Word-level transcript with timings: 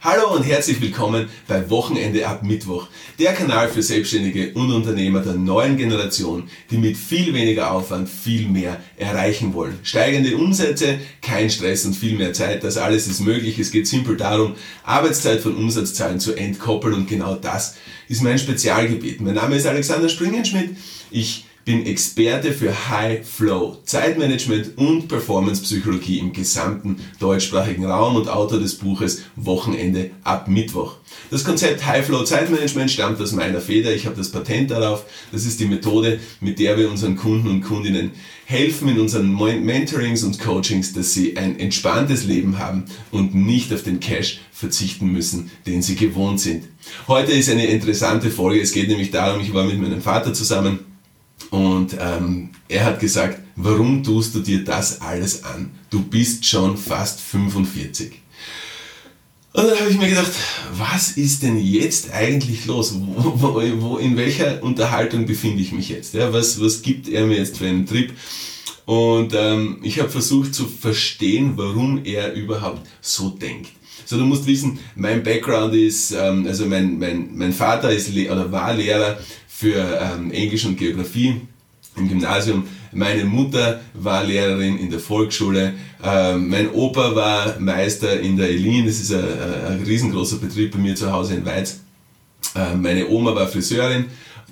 Hallo 0.00 0.32
und 0.32 0.44
herzlich 0.44 0.80
willkommen 0.80 1.28
bei 1.48 1.68
Wochenende 1.70 2.24
ab 2.28 2.44
Mittwoch, 2.44 2.86
der 3.18 3.32
Kanal 3.32 3.68
für 3.68 3.82
Selbstständige 3.82 4.52
und 4.54 4.70
Unternehmer 4.70 5.22
der 5.22 5.34
neuen 5.34 5.76
Generation, 5.76 6.48
die 6.70 6.78
mit 6.78 6.96
viel 6.96 7.34
weniger 7.34 7.72
Aufwand 7.72 8.08
viel 8.08 8.46
mehr 8.46 8.80
erreichen 8.96 9.54
wollen. 9.54 9.76
Steigende 9.82 10.36
Umsätze, 10.36 11.00
kein 11.20 11.50
Stress 11.50 11.84
und 11.84 11.94
viel 11.94 12.16
mehr 12.16 12.32
Zeit, 12.32 12.62
das 12.62 12.76
alles 12.76 13.08
ist 13.08 13.18
möglich. 13.18 13.58
Es 13.58 13.72
geht 13.72 13.88
simpel 13.88 14.16
darum, 14.16 14.54
Arbeitszeit 14.84 15.40
von 15.40 15.56
Umsatzzahlen 15.56 16.20
zu 16.20 16.32
entkoppeln 16.36 16.94
und 16.94 17.08
genau 17.08 17.34
das 17.34 17.74
ist 18.08 18.22
mein 18.22 18.38
Spezialgebiet. 18.38 19.20
Mein 19.20 19.34
Name 19.34 19.56
ist 19.56 19.66
Alexander 19.66 20.08
Springenschmidt. 20.08 20.76
Ich 21.10 21.47
bin 21.68 21.84
Experte 21.84 22.54
für 22.54 22.88
High 22.88 23.28
Flow, 23.28 23.76
Zeitmanagement 23.84 24.78
und 24.78 25.06
Performance 25.06 25.60
Psychologie 25.60 26.18
im 26.18 26.32
gesamten 26.32 26.96
deutschsprachigen 27.20 27.84
Raum 27.84 28.16
und 28.16 28.30
Autor 28.30 28.58
des 28.58 28.76
Buches 28.76 29.24
Wochenende 29.36 30.12
ab 30.24 30.48
Mittwoch. 30.48 30.94
Das 31.30 31.44
Konzept 31.44 31.84
High 31.84 32.06
Flow 32.06 32.24
Zeitmanagement 32.24 32.90
stammt 32.90 33.20
aus 33.20 33.32
meiner 33.32 33.60
Feder. 33.60 33.94
Ich 33.94 34.06
habe 34.06 34.16
das 34.16 34.30
Patent 34.30 34.70
darauf. 34.70 35.04
Das 35.30 35.44
ist 35.44 35.60
die 35.60 35.66
Methode, 35.66 36.20
mit 36.40 36.58
der 36.58 36.78
wir 36.78 36.88
unseren 36.88 37.16
Kunden 37.16 37.48
und 37.48 37.60
Kundinnen 37.60 38.12
helfen 38.46 38.88
in 38.88 38.98
unseren 38.98 39.30
Mentorings 39.62 40.22
und 40.22 40.40
Coachings, 40.40 40.94
dass 40.94 41.12
sie 41.12 41.36
ein 41.36 41.60
entspanntes 41.60 42.24
Leben 42.24 42.58
haben 42.58 42.86
und 43.10 43.34
nicht 43.34 43.74
auf 43.74 43.82
den 43.82 44.00
Cash 44.00 44.40
verzichten 44.52 45.12
müssen, 45.12 45.50
den 45.66 45.82
sie 45.82 45.96
gewohnt 45.96 46.40
sind. 46.40 46.64
Heute 47.08 47.32
ist 47.32 47.50
eine 47.50 47.66
interessante 47.66 48.30
Folge. 48.30 48.62
Es 48.62 48.72
geht 48.72 48.88
nämlich 48.88 49.10
darum, 49.10 49.42
ich 49.42 49.52
war 49.52 49.64
mit 49.64 49.78
meinem 49.78 50.00
Vater 50.00 50.32
zusammen 50.32 50.87
und 51.50 51.96
ähm, 51.98 52.50
er 52.68 52.84
hat 52.84 53.00
gesagt, 53.00 53.40
warum 53.56 54.02
tust 54.02 54.34
du 54.34 54.40
dir 54.40 54.64
das 54.64 55.00
alles 55.00 55.44
an? 55.44 55.70
Du 55.90 56.02
bist 56.02 56.44
schon 56.44 56.76
fast 56.76 57.20
45. 57.20 58.12
Und 59.54 59.66
dann 59.66 59.78
habe 59.80 59.90
ich 59.90 59.98
mir 59.98 60.08
gedacht, 60.08 60.30
was 60.74 61.12
ist 61.12 61.42
denn 61.42 61.58
jetzt 61.58 62.12
eigentlich 62.12 62.66
los? 62.66 62.94
Wo, 62.94 63.32
wo, 63.34 63.62
wo, 63.80 63.96
in 63.96 64.16
welcher 64.16 64.62
Unterhaltung 64.62 65.26
befinde 65.26 65.62
ich 65.62 65.72
mich 65.72 65.88
jetzt? 65.88 66.14
Ja, 66.14 66.32
was, 66.32 66.60
was 66.60 66.82
gibt 66.82 67.08
er 67.08 67.26
mir 67.26 67.38
jetzt 67.38 67.58
für 67.58 67.66
einen 67.66 67.86
Trip? 67.86 68.12
Und 68.84 69.34
ähm, 69.34 69.78
ich 69.82 69.98
habe 69.98 70.10
versucht 70.10 70.54
zu 70.54 70.66
verstehen, 70.66 71.54
warum 71.56 72.04
er 72.04 72.34
überhaupt 72.34 72.86
so 73.00 73.30
denkt. 73.30 73.70
So, 74.04 74.16
du 74.16 74.24
musst 74.24 74.46
wissen, 74.46 74.78
mein 74.94 75.22
Background 75.22 75.74
ist, 75.74 76.12
ähm, 76.12 76.46
also 76.46 76.64
mein, 76.64 76.98
mein, 76.98 77.36
mein 77.36 77.52
Vater 77.52 77.90
ist 77.90 78.10
oder 78.10 78.50
war 78.52 78.72
Lehrer 78.72 79.18
für 79.58 79.98
ähm, 80.00 80.30
Englisch 80.30 80.64
und 80.66 80.76
Geografie 80.76 81.40
im 81.96 82.08
Gymnasium. 82.08 82.68
Meine 82.92 83.24
Mutter 83.24 83.80
war 83.92 84.22
Lehrerin 84.22 84.78
in 84.78 84.88
der 84.88 85.00
Volksschule. 85.00 85.74
Ähm, 86.00 86.48
mein 86.48 86.70
Opa 86.70 87.16
war 87.16 87.58
Meister 87.58 88.20
in 88.20 88.36
der 88.36 88.50
Elin. 88.50 88.86
Das 88.86 89.00
ist 89.00 89.12
ein, 89.12 89.24
ein 89.66 89.82
riesengroßer 89.84 90.36
Betrieb 90.36 90.70
bei 90.70 90.78
mir 90.78 90.94
zu 90.94 91.10
Hause 91.10 91.34
in 91.34 91.44
Weiz. 91.44 91.80
Ähm, 92.54 92.82
meine 92.82 93.08
Oma 93.08 93.34
war 93.34 93.48
Friseurin. 93.48 94.04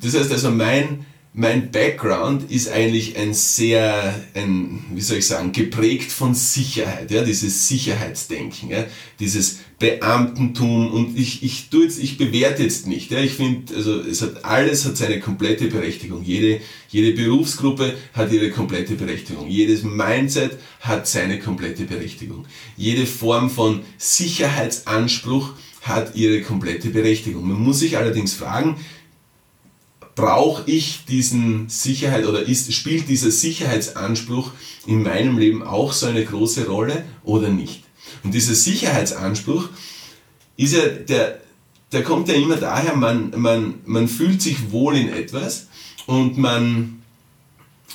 Das 0.02 0.16
heißt 0.16 0.32
also, 0.32 0.50
mein 0.50 1.06
mein 1.38 1.70
Background 1.70 2.50
ist 2.50 2.70
eigentlich 2.70 3.18
ein 3.18 3.34
sehr, 3.34 4.14
ein, 4.32 4.86
wie 4.94 5.02
soll 5.02 5.18
ich 5.18 5.26
sagen, 5.26 5.52
geprägt 5.52 6.10
von 6.10 6.34
Sicherheit, 6.34 7.10
ja, 7.10 7.22
dieses 7.22 7.68
Sicherheitsdenken, 7.68 8.70
ja, 8.70 8.86
dieses 9.20 9.58
Beamtentum 9.78 10.90
und 10.90 11.18
ich, 11.18 11.42
ich 11.42 11.68
tue 11.68 11.84
jetzt, 11.84 12.02
ich 12.02 12.16
bewerte 12.16 12.62
jetzt 12.62 12.86
nicht, 12.86 13.10
ja, 13.10 13.20
ich 13.20 13.32
finde, 13.32 13.74
also 13.74 14.00
es 14.00 14.22
hat, 14.22 14.46
alles 14.46 14.86
hat 14.86 14.96
seine 14.96 15.20
komplette 15.20 15.66
Berechtigung, 15.66 16.24
jede, 16.24 16.62
jede 16.88 17.12
Berufsgruppe 17.12 17.92
hat 18.14 18.32
ihre 18.32 18.48
komplette 18.48 18.94
Berechtigung, 18.94 19.46
jedes 19.46 19.82
Mindset 19.82 20.52
hat 20.80 21.06
seine 21.06 21.38
komplette 21.38 21.84
Berechtigung, 21.84 22.46
jede 22.78 23.04
Form 23.04 23.50
von 23.50 23.82
Sicherheitsanspruch 23.98 25.52
hat 25.82 26.16
ihre 26.16 26.40
komplette 26.42 26.88
Berechtigung. 26.88 27.46
Man 27.46 27.62
muss 27.62 27.78
sich 27.78 27.96
allerdings 27.96 28.32
fragen, 28.32 28.76
brauche 30.16 30.68
ich 30.68 31.04
diesen 31.04 31.68
Sicherheit 31.68 32.26
oder 32.26 32.42
ist, 32.42 32.72
spielt 32.72 33.08
dieser 33.08 33.30
Sicherheitsanspruch 33.30 34.50
in 34.86 35.02
meinem 35.02 35.38
Leben 35.38 35.62
auch 35.62 35.92
so 35.92 36.06
eine 36.06 36.24
große 36.24 36.66
Rolle 36.66 37.04
oder 37.22 37.50
nicht? 37.50 37.84
Und 38.24 38.34
dieser 38.34 38.54
Sicherheitsanspruch 38.54 39.68
ist 40.56 40.74
ja, 40.74 40.86
der, 40.86 41.40
der 41.92 42.02
kommt 42.02 42.28
ja 42.28 42.34
immer 42.34 42.56
daher, 42.56 42.96
man, 42.96 43.32
man, 43.36 43.74
man 43.84 44.08
fühlt 44.08 44.40
sich 44.40 44.72
wohl 44.72 44.96
in 44.96 45.10
etwas 45.10 45.68
und 46.06 46.38
man, 46.38 47.02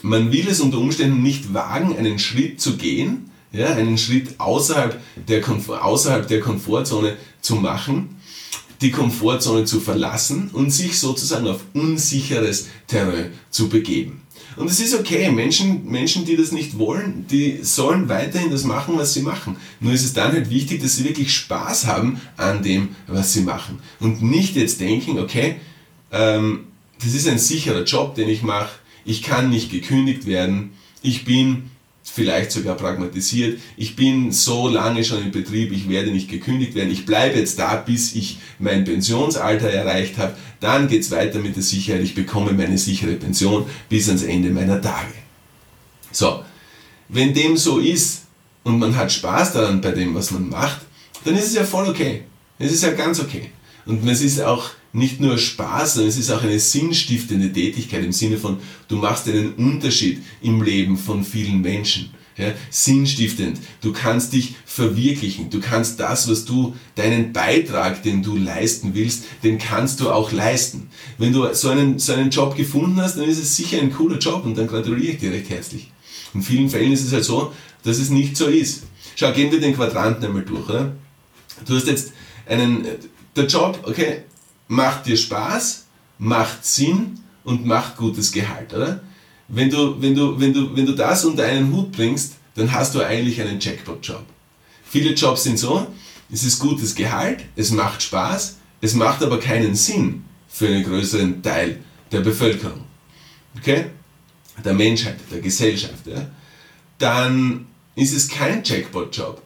man 0.04 0.32
will 0.32 0.48
es 0.48 0.62
unter 0.62 0.78
Umständen 0.78 1.24
nicht 1.24 1.56
wagen, 1.56 1.98
einen 1.98 2.20
Schritt 2.20 2.62
zu 2.62 2.78
gehen, 2.78 3.32
ja, 3.52 3.74
einen 3.74 3.98
Schritt 3.98 4.40
außerhalb 4.40 5.02
der, 5.28 5.44
außerhalb 5.84 6.28
der 6.28 6.40
Komfortzone 6.40 7.18
zu 7.42 7.56
machen 7.56 8.21
die 8.82 8.92
Komfortzone 8.92 9.66
zu 9.66 9.80
verlassen 9.80 10.50
und 10.54 10.72
sich 10.72 11.00
sozusagen 11.00 11.48
auf 11.48 11.62
unsicheres 11.74 12.68
Terrain 12.88 13.32
zu 13.50 13.70
begeben. 13.70 14.22
Und 14.58 14.70
es 14.70 14.80
ist 14.80 14.94
okay, 14.94 15.32
Menschen, 15.32 15.90
Menschen, 15.90 16.26
die 16.26 16.36
das 16.36 16.52
nicht 16.52 16.78
wollen, 16.78 17.26
die 17.30 17.60
sollen 17.62 18.10
weiterhin 18.10 18.52
das 18.52 18.66
machen, 18.66 18.98
was 18.98 19.14
sie 19.14 19.22
machen. 19.22 19.56
Nur 19.80 19.94
ist 19.94 20.04
es 20.04 20.14
dann 20.14 20.34
halt 20.34 20.50
wichtig, 20.50 20.82
dass 20.82 20.98
sie 20.98 21.06
wirklich 21.06 21.34
Spaß 21.34 21.88
haben 21.88 22.20
an 22.36 22.62
dem, 22.62 22.90
was 23.08 23.32
sie 23.32 23.42
machen. 23.42 23.80
Und 24.00 24.22
nicht 24.22 24.56
jetzt 24.56 24.82
denken, 24.82 25.20
okay, 25.20 25.56
ähm, 26.12 26.66
das 27.02 27.14
ist 27.14 27.28
ein 27.28 27.40
sicherer 27.40 27.84
Job, 27.84 28.16
den 28.16 28.28
ich 28.28 28.44
mache, 28.44 28.72
ich 29.06 29.24
kann 29.24 29.50
nicht 29.50 29.72
gekündigt 29.72 30.26
werden, 30.26 30.72
ich 31.02 31.26
bin 31.26 31.72
vielleicht 32.14 32.52
sogar 32.52 32.76
pragmatisiert. 32.76 33.60
Ich 33.78 33.96
bin 33.96 34.32
so 34.32 34.68
lange 34.68 35.04
schon 35.04 35.24
im 35.24 35.32
Betrieb, 35.32 35.72
ich 35.72 35.88
werde 35.88 36.12
nicht 36.12 36.30
gekündigt 36.30 36.76
werden. 36.76 36.92
Ich 36.92 37.06
bleibe 37.06 37.40
jetzt 37.40 37.58
da, 37.58 37.76
bis 37.76 38.16
ich 38.16 38.40
mein 38.60 38.84
Pensionsalter 38.84 39.70
erreicht 39.70 40.18
habe. 40.18 40.36
Dann 40.60 40.88
geht 40.88 41.02
es 41.02 41.12
weiter 41.12 41.40
mit 41.40 41.56
der 41.56 41.64
Sicherheit. 41.64 42.04
Ich 42.04 42.14
bekomme 42.14 42.52
meine 42.52 42.78
sichere 42.78 43.14
Pension 43.14 43.66
bis 43.88 44.08
ans 44.08 44.24
Ende 44.24 44.50
meiner 44.50 44.82
Tage. 44.82 45.14
So, 46.12 46.44
wenn 47.08 47.34
dem 47.34 47.56
so 47.56 47.80
ist 47.80 48.24
und 48.64 48.78
man 48.78 48.96
hat 48.96 49.12
Spaß 49.12 49.54
daran 49.54 49.82
bei 49.82 49.92
dem, 49.92 50.14
was 50.14 50.32
man 50.32 50.50
macht, 50.50 50.82
dann 51.24 51.36
ist 51.36 51.48
es 51.48 51.56
ja 51.56 51.64
voll 51.64 51.88
okay. 51.88 52.24
Es 52.60 52.72
ist 52.72 52.84
ja 52.84 52.92
ganz 52.92 53.20
okay. 53.20 53.52
Und 53.86 54.08
es 54.08 54.22
ist 54.22 54.42
auch 54.42 54.70
nicht 54.94 55.20
nur 55.20 55.38
Spaß, 55.38 55.96
sondern 55.96 56.10
es 56.10 56.18
ist 56.18 56.32
auch 56.32 56.44
eine 56.44 56.60
sinnstiftende 56.60 57.52
Tätigkeit 57.52 58.04
im 58.04 58.12
Sinne 58.12 58.38
von, 58.38 58.58
du 58.88 58.98
machst 58.98 59.28
einen 59.28 59.54
Unterschied 59.54 60.22
im 60.42 60.62
Leben 60.62 60.98
von 60.98 61.24
vielen 61.24 61.62
Menschen. 61.62 62.10
Ja, 62.38 62.54
sinnstiftend. 62.70 63.60
Du 63.82 63.92
kannst 63.92 64.34
dich 64.34 64.56
verwirklichen. 64.66 65.50
Du 65.50 65.60
kannst 65.60 66.00
das, 66.00 66.30
was 66.30 66.46
du, 66.46 66.76
deinen 66.96 67.34
Beitrag, 67.34 68.04
den 68.04 68.24
du 68.24 68.38
leisten 68.38 68.96
willst, 68.96 69.26
den 69.44 69.58
kannst 69.58 70.00
du 70.00 70.10
auch 70.10 70.32
leisten. 70.32 70.90
Wenn 71.18 71.34
du 71.34 71.54
so 71.54 71.70
einen, 71.70 72.00
so 72.00 72.14
einen 72.14 72.30
Job 72.30 72.56
gefunden 72.56 73.00
hast, 73.02 73.18
dann 73.18 73.26
ist 73.26 73.38
es 73.38 73.56
sicher 73.58 73.80
ein 73.80 73.94
cooler 73.94 74.18
Job 74.18 74.46
und 74.46 74.58
dann 74.58 74.68
gratuliere 74.68 75.14
ich 75.14 75.20
dir 75.20 75.32
recht 75.32 75.50
herzlich. 75.50 75.92
In 76.34 76.42
vielen 76.42 76.70
Fällen 76.70 76.94
ist 76.94 77.06
es 77.06 77.12
halt 77.12 77.26
so, 77.26 77.52
dass 77.84 78.00
es 78.00 78.10
nicht 78.10 78.38
so 78.38 78.48
ist. 78.48 78.84
Schau, 79.16 79.32
gehen 79.34 79.52
wir 79.52 79.60
den 79.60 79.76
Quadranten 79.76 80.26
einmal 80.26 80.44
durch. 80.44 80.70
Oder? 80.70 80.96
Du 81.68 81.76
hast 81.76 81.88
jetzt 81.88 82.14
einen, 82.48 82.86
der 83.36 83.46
Job, 83.46 83.80
okay, 83.84 84.24
macht 84.72 85.06
dir 85.06 85.18
Spaß, 85.18 85.86
macht 86.18 86.66
Sinn 86.66 87.20
und 87.44 87.66
macht 87.66 87.98
gutes 87.98 88.32
Gehalt, 88.32 88.74
oder? 88.74 89.02
Wenn 89.50 89.70
du, 89.70 90.02
wenn 90.02 90.16
du, 90.16 90.40
wenn 90.40 90.54
du, 90.54 90.74
wenn 90.76 90.86
du 90.86 90.94
das 90.94 91.26
unter 91.26 91.44
einen 91.44 91.74
Hut 91.74 91.92
bringst, 91.92 92.36
dann 92.56 92.72
hast 92.72 92.96
du 92.96 93.02
eigentlich 93.02 93.42
einen 93.42 93.60
Jackpot-Job. 93.60 94.24
Viele 94.86 95.14
Jobs 95.14 95.44
sind 95.44 95.60
so, 95.60 95.88
es 96.32 96.44
ist 96.46 96.60
gutes 96.60 96.96
Gehalt, 96.96 97.44
es 97.58 97.72
macht 97.72 98.02
Spaß, 98.02 98.60
es 98.80 98.94
macht 98.94 99.22
aber 99.22 99.40
keinen 99.40 99.76
Sinn 99.76 100.24
für 100.48 100.68
einen 100.68 100.86
größeren 100.86 101.44
Teil 101.44 101.82
der 102.12 102.22
Bevölkerung. 102.22 102.86
Okay? 103.58 103.88
Der 104.64 104.74
Menschheit, 104.74 105.18
der 105.30 105.42
Gesellschaft. 105.42 106.08
Ja? 106.08 106.30
Dann 106.98 107.66
ist 107.96 108.14
es 108.14 108.30
kein 108.30 108.64
Jackpot-Job. 108.64 109.42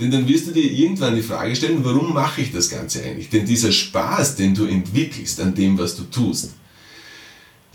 Denn 0.00 0.10
dann 0.10 0.26
wirst 0.26 0.46
du 0.46 0.52
dir 0.52 0.70
irgendwann 0.70 1.14
die 1.14 1.22
Frage 1.22 1.54
stellen, 1.54 1.84
warum 1.84 2.14
mache 2.14 2.40
ich 2.40 2.52
das 2.52 2.70
Ganze 2.70 3.02
eigentlich? 3.04 3.28
Denn 3.28 3.44
dieser 3.44 3.70
Spaß, 3.70 4.36
den 4.36 4.54
du 4.54 4.64
entwickelst 4.64 5.40
an 5.40 5.54
dem, 5.54 5.78
was 5.78 5.94
du 5.96 6.04
tust, 6.04 6.52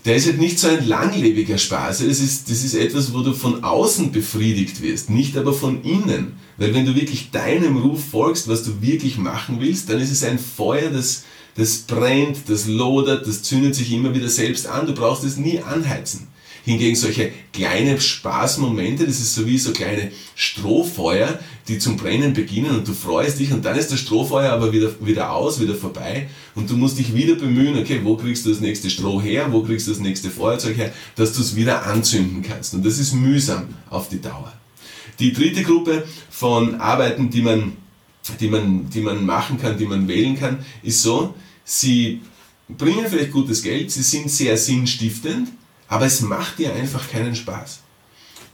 der 0.06 0.16
ist 0.16 0.28
halt 0.28 0.40
nicht 0.40 0.60
so 0.60 0.68
ein 0.68 0.88
langlebiger 0.88 1.58
Spaß. 1.58 2.00
Das 2.00 2.20
ist, 2.20 2.50
das 2.50 2.64
ist 2.64 2.76
etwas, 2.76 3.14
wo 3.14 3.22
du 3.22 3.34
von 3.34 3.64
außen 3.64 4.12
befriedigt 4.12 4.82
wirst, 4.82 5.10
nicht 5.10 5.36
aber 5.36 5.54
von 5.54 5.84
innen. 5.84 6.34
Weil 6.58 6.74
wenn 6.74 6.86
du 6.86 6.96
wirklich 6.96 7.32
deinem 7.32 7.78
Ruf 7.78 8.10
folgst, 8.12 8.48
was 8.48 8.64
du 8.64 8.82
wirklich 8.82 9.18
machen 9.18 9.58
willst, 9.60 9.90
dann 9.90 10.00
ist 10.00 10.12
es 10.12 10.24
ein 10.24 10.40
Feuer, 10.40 10.90
das, 10.90 11.24
das 11.56 11.80
brennt, 11.80 12.38
das 12.48 12.68
lodert, 12.68 13.28
das 13.28 13.42
zündet 13.42 13.76
sich 13.76 13.92
immer 13.92 14.14
wieder 14.14 14.30
selbst 14.30 14.68
an. 14.68 14.86
Du 14.86 14.94
brauchst 14.94 15.24
es 15.24 15.38
nie 15.38 15.60
anheizen. 15.60 16.28
Hingegen 16.66 16.96
solche 16.96 17.32
kleine 17.54 18.02
Spaßmomente, 18.02 19.06
das 19.06 19.20
ist 19.20 19.36
so 19.36 19.46
wie 19.46 19.58
so 19.58 19.72
kleine 19.72 20.12
Strohfeuer, 20.36 21.40
die 21.68 21.78
zum 21.78 21.96
Brennen 21.96 22.34
beginnen 22.34 22.72
und 22.72 22.88
du 22.88 22.94
freust 22.94 23.40
dich 23.40 23.54
und 23.54 23.64
dann 23.64 23.78
ist 23.78 23.92
das 23.92 24.00
Strohfeuer 24.00 24.52
aber 24.52 24.74
wieder, 24.74 24.90
wieder 25.00 25.32
aus, 25.32 25.62
wieder 25.62 25.76
vorbei 25.76 26.28
und 26.56 26.70
du 26.70 26.76
musst 26.76 26.98
dich 26.98 27.14
wieder 27.14 27.36
bemühen, 27.36 27.78
okay, 27.78 28.02
wo 28.04 28.18
kriegst 28.18 28.46
du 28.46 28.50
das 28.50 28.62
nächste 28.62 28.90
Stroh 28.90 29.22
her, 29.22 29.52
wo 29.52 29.62
kriegst 29.62 29.86
du 29.86 29.92
das 29.92 30.00
nächste 30.00 30.32
Feuerzeug 30.32 30.76
her, 30.78 30.92
dass 31.16 31.34
du 31.34 31.42
es 31.42 31.56
wieder 31.56 31.86
anzünden 31.86 32.42
kannst. 32.42 32.74
Und 32.74 32.84
das 32.84 32.98
ist 32.98 33.14
mühsam 33.14 33.68
auf 33.90 34.10
die 34.10 34.22
Dauer. 34.22 34.52
Die 35.20 35.34
dritte 35.34 35.62
Gruppe 35.62 36.04
von 36.30 36.76
Arbeiten, 36.82 37.30
die 37.30 37.42
man 37.42 37.74
die 38.40 38.48
man, 38.48 38.90
die 38.90 39.02
man 39.02 39.26
machen 39.26 39.60
kann, 39.60 39.78
die 39.78 39.86
man 39.86 40.08
wählen 40.08 40.38
kann, 40.38 40.66
ist 40.82 41.04
so, 41.04 41.36
sie 41.64 42.22
bringen 42.68 43.06
vielleicht 43.08 43.32
gutes 43.32 43.62
Geld, 43.62 43.92
sie 43.92 44.02
sind 44.02 44.32
sehr 44.32 44.58
sinnstiftend, 44.58 45.50
aber 45.88 46.06
es 46.06 46.22
macht 46.22 46.60
dir 46.60 46.74
einfach 46.74 47.10
keinen 47.10 47.36
Spaß. 47.36 47.80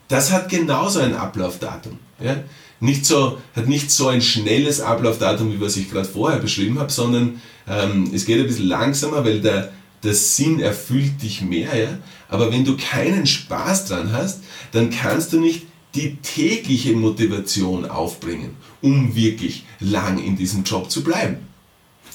Das 0.08 0.32
hat 0.32 0.50
genauso 0.50 1.00
ein 1.00 1.16
Ablaufdatum. 1.16 1.98
Ja? 2.20 2.44
Nicht 2.80 3.06
so, 3.06 3.40
hat 3.56 3.68
nicht 3.68 3.92
so 3.92 4.08
ein 4.08 4.22
schnelles 4.22 4.82
Ablaufdatum, 4.82 5.54
wie 5.54 5.62
was 5.62 5.78
ich 5.78 5.90
gerade 5.90 6.08
vorher 6.08 6.40
beschrieben 6.40 6.80
habe, 6.80 6.92
sondern 6.92 7.42
ähm, 7.68 8.12
es 8.14 8.26
geht 8.26 8.40
ein 8.40 8.48
bisschen 8.48 8.68
langsamer, 8.68 9.24
weil 9.24 9.40
der, 9.40 9.72
der 10.04 10.14
Sinn 10.14 10.60
erfüllt 10.60 11.22
dich 11.22 11.42
mehr. 11.42 11.76
Ja? 11.78 11.98
Aber 12.28 12.52
wenn 12.52 12.66
du 12.66 12.76
keinen 12.76 13.26
Spaß 13.26 13.86
dran 13.86 14.12
hast, 14.12 14.42
dann 14.72 14.90
kannst 14.90 15.32
du 15.32 15.40
nicht 15.40 15.68
die 15.96 16.18
tägliche 16.18 16.94
Motivation 16.94 17.90
aufbringen, 17.90 18.56
um 18.82 19.16
wirklich 19.16 19.66
lang 19.80 20.18
in 20.18 20.36
diesem 20.36 20.64
Job 20.64 20.90
zu 20.90 21.04
bleiben. 21.04 21.38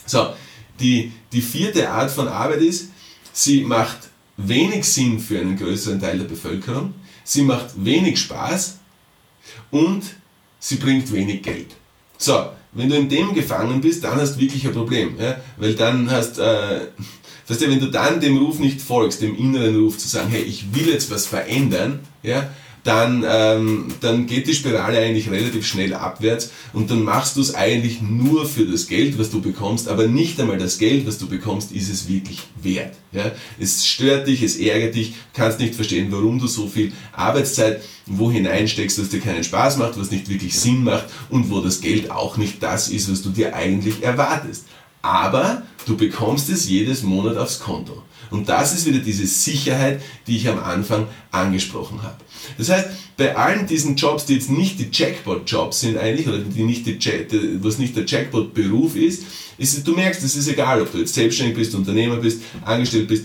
So, 0.07 0.35
die, 0.81 1.13
die 1.33 1.43
vierte 1.43 1.91
Art 1.91 2.11
von 2.11 2.29
Arbeit 2.29 2.61
ist, 2.61 2.91
sie 3.33 3.63
macht 3.63 3.99
wenig 4.37 4.85
Sinn 4.85 5.19
für 5.19 5.41
einen 5.41 5.57
größeren 5.57 6.01
Teil 6.01 6.19
der 6.19 6.27
Bevölkerung, 6.27 6.95
sie 7.25 7.43
macht 7.43 7.85
wenig 7.85 8.19
Spaß 8.21 8.79
und 9.71 10.03
sie 10.59 10.77
bringt 10.77 11.13
wenig 11.13 11.43
Geld. 11.43 11.69
So, 12.19 12.51
wenn 12.73 12.89
du 12.89 12.97
in 12.97 13.09
dem 13.09 13.35
gefangen 13.35 13.81
bist, 13.81 14.05
dann 14.05 14.21
hast 14.21 14.37
du 14.37 14.41
wirklich 14.41 14.67
ein 14.67 14.73
Problem. 14.73 15.19
Ja? 15.19 15.41
Weil 15.57 15.75
dann 15.75 16.11
hast, 16.11 16.39
äh, 16.39 16.81
weißt 17.49 17.63
du, 17.63 17.71
wenn 17.71 17.81
du 17.81 17.87
dann 17.87 18.21
dem 18.21 18.39
Ruf 18.39 18.59
nicht 18.59 18.81
folgst, 18.81 19.23
dem 19.23 19.37
inneren 19.37 19.77
Ruf 19.77 19.99
zu 19.99 20.09
sagen, 20.09 20.29
hey, 20.31 20.43
ich 20.43 20.75
will 20.75 20.89
jetzt 20.89 21.11
was 21.11 21.27
verändern, 21.27 22.01
ja, 22.23 22.51
dann, 22.87 23.25
ähm, 23.29 23.87
dann 24.01 24.27
geht 24.27 24.47
die 24.47 24.55
Spirale 24.55 24.99
eigentlich 24.99 25.31
relativ 25.31 25.67
schnell 25.67 25.93
abwärts 25.93 26.53
und 26.73 26.91
dann 26.91 27.03
machst 27.03 27.37
du 27.37 27.41
es 27.41 27.55
eigentlich 27.55 28.01
nur 28.01 28.47
für 28.47 28.65
das 28.65 28.87
Geld, 28.87 29.19
was 29.19 29.31
du 29.31 29.41
bekommst, 29.41 29.89
aber 29.89 30.07
nicht 30.07 30.41
einmal 30.41 30.59
das 30.59 30.79
Geld, 30.79 31.07
was 31.07 31.19
du 31.19 31.29
bekommst, 31.29 31.73
ist 31.73 31.91
es 31.91 32.09
wirklich 32.09 32.43
wert. 32.63 32.95
Ja? 33.11 33.33
Es 33.59 33.87
stört 33.87 34.29
dich, 34.29 34.43
es 34.43 34.57
ärgert 34.57 34.95
dich, 34.95 35.15
kannst 35.35 35.59
nicht 35.59 35.75
verstehen, 35.75 36.09
warum 36.11 36.39
du 36.39 36.47
so 36.47 36.69
viel 36.69 36.93
Arbeitszeit 37.13 37.83
wo 38.07 38.31
hineinsteckst, 38.31 39.01
was 39.01 39.09
dir 39.09 39.21
keinen 39.21 39.43
Spaß 39.43 39.79
macht, 39.79 39.99
was 39.99 40.13
nicht 40.13 40.29
wirklich 40.29 40.57
Sinn 40.57 40.85
macht 40.85 41.07
und 41.29 41.51
wo 41.51 41.61
das 41.61 41.81
Geld 41.81 42.13
auch 42.13 42.37
nicht 42.37 42.63
das 42.63 42.89
ist, 42.89 43.11
was 43.11 43.23
du 43.23 43.31
dir 43.31 43.57
eigentlich 43.57 44.05
erwartest. 44.05 44.67
Aber 45.03 45.63
du 45.87 45.97
bekommst 45.97 46.49
es 46.51 46.69
jedes 46.69 47.03
Monat 47.03 47.37
aufs 47.37 47.59
Konto. 47.59 48.03
Und 48.31 48.49
das 48.49 48.75
ist 48.75 48.87
wieder 48.87 48.99
diese 48.99 49.27
Sicherheit, 49.27 50.03
die 50.27 50.37
ich 50.37 50.49
am 50.49 50.59
Anfang 50.59 51.07
angesprochen 51.31 52.03
habe. 52.03 52.17
Das 52.59 52.69
heißt, 52.69 52.89
bei 53.17 53.35
allen 53.35 53.67
diesen 53.67 53.97
Jobs, 53.97 54.27
die 54.27 54.35
jetzt 54.35 54.51
nicht 54.51 54.79
die 54.79 54.89
Jackpot-Jobs 54.93 55.81
sind 55.81 55.97
eigentlich, 55.99 56.29
oder 56.29 56.39
die 56.39 56.65
nicht 56.65 56.87
die, 56.87 56.99
was 57.63 57.79
nicht 57.79 57.97
der 57.97 58.05
Jackpot-Beruf 58.05 58.97
ist, 58.97 59.25
ist, 59.59 59.87
du 59.87 59.95
merkst, 59.95 60.23
es 60.23 60.37
ist 60.37 60.49
egal, 60.49 60.83
ob 60.83 60.93
du 60.93 60.99
jetzt 60.99 61.15
selbstständig 61.15 61.57
bist, 61.57 61.75
Unternehmer 61.75 62.17
bist, 62.17 62.43
angestellt 62.65 63.09
bist, 63.09 63.25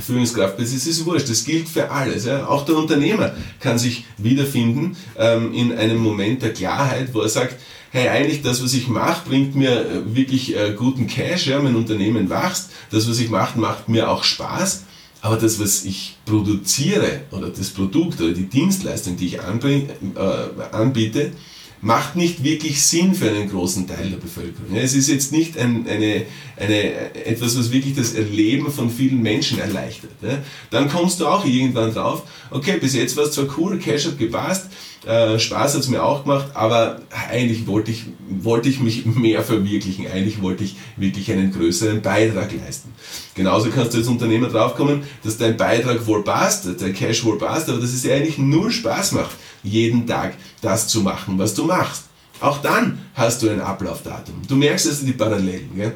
Führungskraft 0.00 0.56
bist, 0.56 0.74
es 0.74 0.86
ist 0.86 1.04
wurscht, 1.04 1.28
das 1.28 1.44
gilt 1.44 1.68
für 1.68 1.90
alles. 1.90 2.24
Ja. 2.24 2.46
Auch 2.46 2.64
der 2.64 2.76
Unternehmer 2.76 3.34
kann 3.60 3.78
sich 3.78 4.04
wiederfinden 4.16 4.96
ähm, 5.18 5.52
in 5.52 5.72
einem 5.72 5.98
Moment 5.98 6.42
der 6.42 6.52
Klarheit, 6.52 7.12
wo 7.12 7.20
er 7.20 7.28
sagt, 7.28 7.56
hey, 7.90 8.08
eigentlich 8.08 8.42
das, 8.42 8.62
was 8.62 8.72
ich 8.72 8.88
mache, 8.88 9.28
bringt 9.28 9.54
mir 9.54 9.70
äh, 9.70 10.14
wirklich 10.16 10.56
äh, 10.56 10.74
guten 10.76 11.06
Cash, 11.06 11.46
ja, 11.46 11.60
mein 11.60 11.76
Unternehmen 11.76 12.30
wächst, 12.30 12.70
das, 12.90 13.08
was 13.08 13.18
ich 13.18 13.28
mache, 13.28 13.58
macht 13.58 13.88
mir 13.88 14.10
auch 14.10 14.24
Spaß, 14.24 14.84
aber 15.20 15.36
das, 15.36 15.60
was 15.60 15.84
ich 15.84 16.16
produziere 16.24 17.20
oder 17.30 17.50
das 17.50 17.68
Produkt 17.68 18.20
oder 18.20 18.32
die 18.32 18.48
Dienstleistung, 18.48 19.16
die 19.16 19.26
ich 19.26 19.40
anbring, 19.42 19.90
äh, 20.16 20.74
anbiete, 20.74 21.32
macht 21.82 22.14
nicht 22.14 22.44
wirklich 22.44 22.80
Sinn 22.80 23.12
für 23.12 23.28
einen 23.28 23.50
großen 23.50 23.88
Teil 23.88 24.08
der 24.08 24.16
Bevölkerung. 24.16 24.74
Es 24.74 24.94
ist 24.94 25.08
jetzt 25.08 25.32
nicht 25.32 25.58
ein, 25.58 25.84
eine, 25.88 26.22
eine, 26.56 27.14
etwas, 27.26 27.58
was 27.58 27.72
wirklich 27.72 27.96
das 27.96 28.14
Erleben 28.14 28.70
von 28.70 28.88
vielen 28.88 29.20
Menschen 29.20 29.58
erleichtert. 29.58 30.12
Dann 30.70 30.88
kommst 30.88 31.18
du 31.20 31.26
auch 31.26 31.44
irgendwann 31.44 31.92
drauf, 31.92 32.22
okay, 32.50 32.78
bis 32.80 32.94
jetzt 32.94 33.16
war 33.16 33.24
es 33.24 33.32
zwar 33.32 33.46
cool, 33.58 33.80
Cash 33.80 34.06
hat 34.06 34.16
gepasst, 34.16 34.68
äh, 35.04 35.40
Spaß 35.40 35.74
hat 35.74 35.80
es 35.80 35.88
mir 35.88 36.04
auch 36.04 36.22
gemacht, 36.22 36.46
aber 36.54 37.00
eigentlich 37.28 37.66
wollte 37.66 37.90
ich, 37.90 38.04
wollte 38.28 38.68
ich 38.68 38.78
mich 38.78 39.04
mehr 39.06 39.42
verwirklichen. 39.42 40.06
Eigentlich 40.06 40.40
wollte 40.40 40.62
ich 40.62 40.76
wirklich 40.96 41.32
einen 41.32 41.52
größeren 41.52 42.00
Beitrag 42.00 42.50
leisten. 42.64 42.94
Genauso 43.34 43.70
kannst 43.70 43.94
du 43.94 43.98
als 43.98 44.06
Unternehmer 44.06 44.48
draufkommen, 44.48 45.02
dass 45.24 45.36
dein 45.36 45.56
Beitrag 45.56 46.06
wohl 46.06 46.22
passt, 46.22 46.68
dein 46.80 46.94
Cash 46.94 47.24
wohl 47.24 47.38
passt, 47.38 47.68
aber 47.68 47.80
dass 47.80 47.92
es 47.92 48.02
dir 48.02 48.14
eigentlich 48.14 48.38
nur 48.38 48.70
Spaß 48.70 49.12
macht 49.12 49.36
jeden 49.62 50.06
Tag 50.06 50.34
das 50.60 50.88
zu 50.88 51.00
machen, 51.00 51.38
was 51.38 51.54
du 51.54 51.64
machst. 51.64 52.04
Auch 52.40 52.58
dann 52.58 52.98
hast 53.14 53.42
du 53.42 53.48
ein 53.48 53.60
Ablaufdatum. 53.60 54.42
Du 54.48 54.56
merkst 54.56 54.88
also 54.88 55.06
die 55.06 55.12
Parallelen. 55.12 55.70
Gell? 55.76 55.92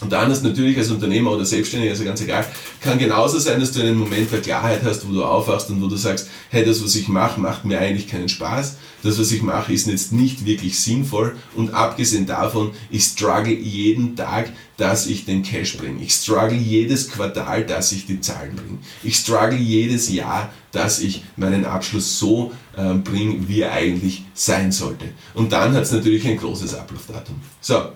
Und 0.00 0.12
dann 0.12 0.30
ist 0.30 0.42
natürlich 0.42 0.76
als 0.76 0.90
Unternehmer 0.90 1.30
oder 1.30 1.44
Selbstständiger, 1.44 1.92
also 1.92 2.04
ganz 2.04 2.20
egal, 2.20 2.44
kann 2.80 2.98
genauso 2.98 3.38
sein, 3.38 3.60
dass 3.60 3.70
du 3.70 3.80
einen 3.80 3.96
Moment 3.96 4.30
der 4.32 4.40
Klarheit 4.40 4.80
hast, 4.84 5.08
wo 5.08 5.12
du 5.12 5.24
aufwachst 5.24 5.70
und 5.70 5.80
wo 5.80 5.86
du 5.86 5.96
sagst, 5.96 6.28
hey, 6.50 6.64
das, 6.64 6.82
was 6.82 6.96
ich 6.96 7.06
mache, 7.06 7.40
macht 7.40 7.64
mir 7.64 7.78
eigentlich 7.78 8.08
keinen 8.08 8.28
Spaß. 8.28 8.76
Das, 9.04 9.18
was 9.18 9.30
ich 9.30 9.42
mache, 9.42 9.72
ist 9.72 9.86
jetzt 9.86 10.12
nicht 10.12 10.44
wirklich 10.44 10.80
sinnvoll. 10.80 11.36
Und 11.54 11.74
abgesehen 11.74 12.26
davon, 12.26 12.72
ich 12.90 13.04
struggle 13.04 13.54
jeden 13.54 14.16
Tag, 14.16 14.50
dass 14.76 15.06
ich 15.06 15.24
den 15.24 15.42
Cash 15.44 15.76
bringe. 15.76 16.02
Ich 16.02 16.12
struggle 16.12 16.56
jedes 16.56 17.10
Quartal, 17.10 17.64
dass 17.64 17.92
ich 17.92 18.06
die 18.06 18.20
Zahlen 18.20 18.56
bringe. 18.56 18.78
Ich 19.02 19.16
struggle 19.16 19.58
jedes 19.58 20.10
Jahr, 20.10 20.52
dass 20.72 20.98
ich 20.98 21.22
meinen 21.36 21.64
Abschluss 21.64 22.18
so 22.18 22.52
äh, 22.76 22.94
bringe, 22.94 23.46
wie 23.46 23.60
er 23.60 23.72
eigentlich 23.72 24.24
sein 24.34 24.72
sollte. 24.72 25.06
Und 25.34 25.52
dann 25.52 25.74
hat 25.74 25.84
es 25.84 25.92
natürlich 25.92 26.26
ein 26.26 26.36
großes 26.36 26.74
Ablaufdatum. 26.74 27.36
So, 27.60 27.92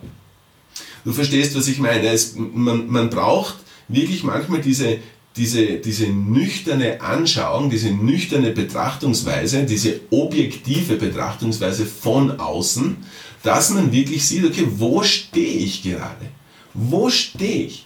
Du 1.04 1.14
verstehst, 1.14 1.56
was 1.56 1.68
ich 1.68 1.78
meine. 1.78 2.06
Es, 2.08 2.34
man, 2.36 2.86
man 2.88 3.08
braucht 3.08 3.56
wirklich 3.88 4.24
manchmal 4.24 4.60
diese, 4.60 4.98
diese, 5.38 5.64
diese 5.78 6.08
nüchterne 6.08 7.00
Anschauung, 7.00 7.70
diese 7.70 7.90
nüchterne 7.90 8.50
Betrachtungsweise, 8.50 9.64
diese 9.64 10.00
objektive 10.10 10.96
Betrachtungsweise 10.96 11.86
von 11.86 12.38
außen, 12.40 12.96
dass 13.42 13.70
man 13.70 13.92
wirklich 13.92 14.26
sieht, 14.26 14.44
okay, 14.44 14.66
wo 14.76 15.02
stehe 15.02 15.58
ich 15.58 15.82
gerade? 15.82 16.26
Wo 16.74 17.08
stehe 17.08 17.66
ich? 17.66 17.84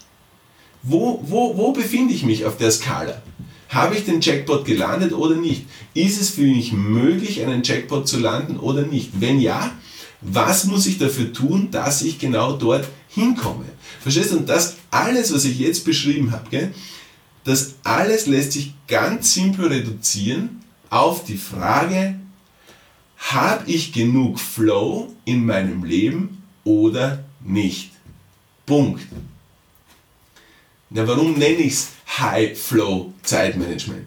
Wo, 0.83 1.23
wo, 1.25 1.57
wo 1.57 1.73
befinde 1.73 2.15
ich 2.15 2.25
mich 2.25 2.45
auf 2.47 2.57
der 2.57 2.71
Skala? 2.73 3.23
Habe 3.69 3.97
ich 3.97 4.05
den 4.05 4.21
Jackpot 4.21 4.65
gelandet 4.65 5.13
oder 5.13 5.37
nicht? 5.37 5.67
Ist 5.95 6.21
es 6.21 6.31
für 6.31 6.43
mich 6.43 6.73
möglich, 6.73 7.45
einen 7.45 7.63
Jackpot 7.63 8.09
zu 8.09 8.19
landen 8.19 8.59
oder 8.59 8.83
nicht? 8.83 9.21
Wenn 9.21 9.41
ja, 9.41 9.73
was 10.23 10.65
muss 10.65 10.87
ich 10.87 10.99
dafür 10.99 11.33
tun, 11.33 11.69
dass 11.71 12.03
ich 12.03 12.19
genau 12.19 12.53
dort 12.53 12.87
hinkomme? 13.09 13.65
Verstehst 14.01 14.33
du? 14.33 14.39
Und 14.39 14.49
das 14.49 14.77
alles, 14.91 15.33
was 15.35 15.45
ich 15.45 15.59
jetzt 15.59 15.85
beschrieben 15.85 16.33
habe, 16.33 16.49
gell, 16.51 16.75
das 17.45 17.75
alles 17.83 18.27
lässt 18.27 18.53
sich 18.53 18.75
ganz 18.89 19.35
simpel 19.35 19.69
reduzieren 19.69 20.61
auf 20.91 21.25
die 21.25 21.39
Frage, 21.39 22.17
habe 23.17 23.71
ich 23.71 23.93
genug 23.93 24.39
Flow 24.39 25.13
in 25.25 25.47
meinem 25.47 25.85
Leben 25.85 26.43
oder 26.65 27.25
nicht? 27.41 27.93
Punkt. 28.67 29.03
Na, 30.91 31.07
warum 31.07 31.39
nenne 31.39 31.57
ich 31.57 31.73
es 31.73 31.89
High 32.19 32.59
Flow 32.59 33.13
Zeitmanagement? 33.23 34.07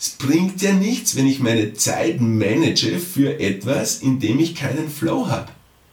Es 0.00 0.10
bringt 0.10 0.62
ja 0.62 0.72
nichts, 0.72 1.16
wenn 1.16 1.26
ich 1.26 1.40
meine 1.40 1.74
Zeit 1.74 2.20
manage 2.20 2.98
für 2.98 3.38
etwas, 3.40 4.00
in 4.00 4.20
dem 4.20 4.38
ich 4.38 4.54
keinen 4.54 4.88
Flow 4.88 5.28
habe. 5.28 5.50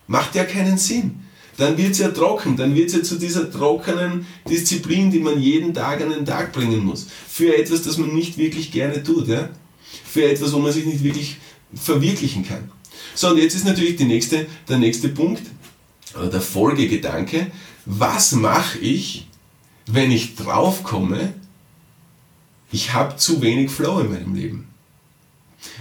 Macht 0.08 0.36
ja 0.36 0.44
keinen 0.44 0.78
Sinn. 0.78 1.25
Dann 1.58 1.78
wird 1.78 1.92
es 1.92 2.00
ja 2.00 2.10
trocken, 2.10 2.58
dann 2.58 2.76
wird 2.76 2.90
es 2.90 2.96
ja 2.96 3.04
zu 3.04 3.18
dieser 3.18 3.50
trockenen 3.50 4.26
Disziplin, 4.50 5.10
die 5.10 5.20
man 5.20 5.40
jeden 5.40 5.74
Tag 5.74 6.02
an 6.02 6.10
den 6.10 6.26
Tag 6.26 6.52
bringen 6.52 6.84
muss. 6.84 7.08
Für 7.30 7.58
etwas, 7.58 7.84
das 7.84 7.98
man 7.98 8.14
nicht 8.14 8.38
wirklich 8.38 8.72
gerne 8.72 9.02
tut. 9.02 9.28
Ja? 9.28 9.50
Für 10.06 10.26
etwas, 10.26 10.52
wo 10.54 10.60
man 10.60 10.74
sich 10.74 10.86
nicht 10.86 11.04
wirklich 11.04 11.38
verwirklichen 11.74 12.46
kann. 12.46 12.70
So, 13.14 13.30
und 13.30 13.38
jetzt 13.38 13.56
ist 13.56 13.66
natürlich 13.66 13.96
die 13.96 14.06
nächste, 14.06 14.48
der 14.68 14.78
nächste 14.78 15.10
Punkt, 15.10 15.44
oder 16.16 16.28
der 16.28 16.42
Folgegedanke. 16.42 17.52
Was 17.86 18.32
mache 18.34 18.80
ich, 18.80 19.28
wenn 19.88 20.12
ich 20.12 20.36
draufkomme, 20.36 21.34
ich 22.72 22.94
habe 22.94 23.16
zu 23.18 23.42
wenig 23.42 23.72
Flow 23.72 24.00
in 24.00 24.12
meinem 24.12 24.36
Leben. 24.36 24.68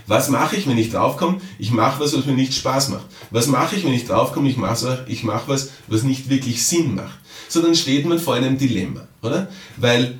Was 0.06 0.28
mache 0.28 0.56
ich, 0.56 0.66
wenn 0.66 0.78
ich 0.78 0.90
draufkomme? 0.90 1.40
Ich 1.58 1.70
mache 1.70 2.00
was, 2.00 2.16
was 2.16 2.26
mir 2.26 2.34
nicht 2.34 2.54
Spaß 2.54 2.90
macht. 2.90 3.06
Was 3.30 3.46
mache 3.46 3.76
ich, 3.76 3.84
wenn 3.84 3.94
ich 3.94 4.06
draufkomme? 4.06 4.48
Ich 4.48 4.56
mache 4.56 5.04
ich 5.08 5.24
mach 5.24 5.48
was, 5.48 5.70
was 5.86 6.02
nicht 6.02 6.28
wirklich 6.28 6.64
Sinn 6.64 6.94
macht. 6.94 7.18
So, 7.48 7.62
dann 7.62 7.74
steht 7.74 8.06
man 8.06 8.18
vor 8.18 8.34
einem 8.34 8.58
Dilemma, 8.58 9.06
oder? 9.22 9.48
Weil 9.76 10.18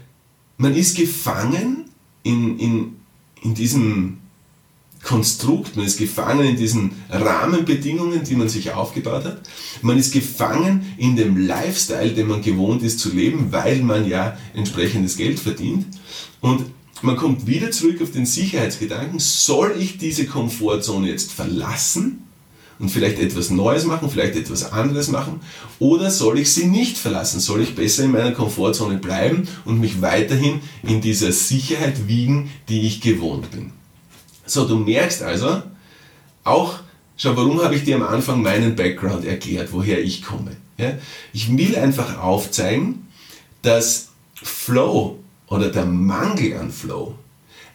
man 0.56 0.74
ist 0.74 0.96
gefangen 0.96 1.86
in, 2.22 2.58
in, 2.58 2.96
in 3.42 3.54
diesem 3.54 4.18
Konstrukt, 5.04 5.76
man 5.76 5.84
ist 5.84 5.98
gefangen 5.98 6.46
in 6.46 6.56
diesen 6.56 6.92
Rahmenbedingungen, 7.10 8.24
die 8.24 8.34
man 8.34 8.48
sich 8.48 8.72
aufgebaut 8.72 9.24
hat. 9.24 9.42
Man 9.82 9.98
ist 9.98 10.12
gefangen 10.12 10.94
in 10.96 11.14
dem 11.14 11.36
Lifestyle, 11.36 12.12
den 12.12 12.26
man 12.26 12.40
gewohnt 12.40 12.82
ist 12.82 12.98
zu 12.98 13.14
leben, 13.14 13.48
weil 13.50 13.82
man 13.82 14.08
ja 14.08 14.36
entsprechendes 14.54 15.16
Geld 15.16 15.38
verdient. 15.38 15.86
Und 16.40 16.64
man 17.02 17.16
kommt 17.16 17.46
wieder 17.46 17.70
zurück 17.70 18.00
auf 18.02 18.12
den 18.12 18.26
Sicherheitsgedanken, 18.26 19.18
soll 19.18 19.74
ich 19.78 19.98
diese 19.98 20.26
Komfortzone 20.26 21.08
jetzt 21.08 21.32
verlassen 21.32 22.24
und 22.78 22.88
vielleicht 22.88 23.18
etwas 23.18 23.50
Neues 23.50 23.84
machen, 23.84 24.10
vielleicht 24.10 24.36
etwas 24.36 24.72
anderes 24.72 25.08
machen? 25.08 25.40
Oder 25.78 26.10
soll 26.10 26.38
ich 26.38 26.52
sie 26.52 26.66
nicht 26.66 26.96
verlassen? 26.96 27.40
Soll 27.40 27.62
ich 27.62 27.74
besser 27.74 28.04
in 28.04 28.12
meiner 28.12 28.32
Komfortzone 28.32 28.98
bleiben 28.98 29.48
und 29.64 29.80
mich 29.80 30.02
weiterhin 30.02 30.60
in 30.82 31.00
dieser 31.00 31.32
Sicherheit 31.32 32.08
wiegen, 32.08 32.50
die 32.68 32.86
ich 32.86 33.00
gewohnt 33.00 33.50
bin? 33.50 33.72
So, 34.46 34.66
du 34.66 34.76
merkst 34.76 35.22
also, 35.22 35.62
auch, 36.42 36.80
schau, 37.16 37.36
warum 37.36 37.62
habe 37.62 37.76
ich 37.76 37.84
dir 37.84 37.96
am 37.96 38.02
Anfang 38.02 38.42
meinen 38.42 38.76
Background 38.76 39.24
erklärt, 39.24 39.72
woher 39.72 40.02
ich 40.02 40.22
komme? 40.22 40.56
Ja? 40.76 40.92
Ich 41.32 41.56
will 41.56 41.76
einfach 41.76 42.18
aufzeigen, 42.18 43.06
dass 43.62 44.08
Flow 44.34 45.18
oder 45.54 45.70
der 45.70 45.86
Mangel 45.86 46.56
an 46.56 46.72
Flow 46.72 47.14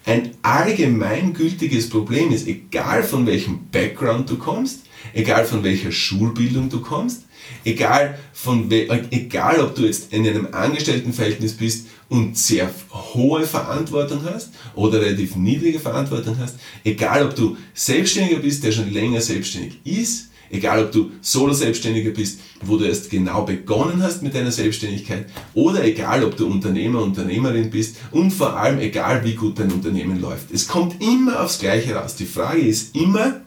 ein 0.05 0.31
allgemeingültiges 0.41 1.89
Problem 1.89 2.31
ist, 2.31 2.47
egal 2.47 3.03
von 3.03 3.25
welchem 3.25 3.69
Background 3.71 4.29
du 4.29 4.37
kommst, 4.37 4.81
egal 5.13 5.45
von 5.45 5.63
welcher 5.63 5.91
Schulbildung 5.91 6.69
du 6.69 6.81
kommst, 6.81 7.23
egal, 7.63 8.17
von 8.33 8.69
egal 8.71 9.61
ob 9.61 9.75
du 9.75 9.83
jetzt 9.83 10.11
in 10.11 10.27
einem 10.27 10.47
Angestelltenverhältnis 10.51 11.53
bist 11.53 11.87
und 12.09 12.37
sehr 12.37 12.69
hohe 12.91 13.45
Verantwortung 13.45 14.23
hast 14.25 14.49
oder 14.75 15.01
relativ 15.01 15.35
niedrige 15.35 15.79
Verantwortung 15.79 16.37
hast, 16.37 16.55
egal 16.83 17.25
ob 17.25 17.35
du 17.35 17.55
Selbstständiger 17.73 18.39
bist, 18.39 18.63
der 18.63 18.71
schon 18.71 18.91
länger 18.91 19.21
selbstständig 19.21 19.79
ist, 19.85 20.28
Egal 20.51 20.85
ob 20.85 20.91
du 20.91 21.11
Solo-Selbstständiger 21.21 22.09
bist, 22.09 22.39
wo 22.61 22.77
du 22.77 22.85
erst 22.85 23.09
genau 23.09 23.43
begonnen 23.43 24.01
hast 24.01 24.23
mit 24.23 24.33
deiner 24.33 24.51
Selbstständigkeit, 24.51 25.27
oder 25.53 25.83
egal 25.83 26.23
ob 26.23 26.35
du 26.37 26.47
Unternehmer, 26.47 27.01
Unternehmerin 27.01 27.69
bist 27.69 27.97
und 28.11 28.31
vor 28.31 28.57
allem 28.57 28.79
egal 28.79 29.23
wie 29.23 29.35
gut 29.35 29.59
dein 29.59 29.71
Unternehmen 29.71 30.19
läuft. 30.19 30.51
Es 30.51 30.67
kommt 30.67 31.01
immer 31.01 31.41
aufs 31.41 31.59
Gleiche 31.59 31.95
raus. 31.95 32.15
Die 32.15 32.25
Frage 32.25 32.61
ist 32.61 32.95
immer, 32.95 33.41